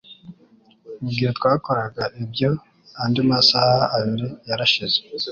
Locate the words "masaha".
3.29-3.79